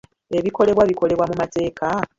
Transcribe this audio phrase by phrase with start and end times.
[0.37, 1.87] Ebikolebwa bikolebwa mu mateeka?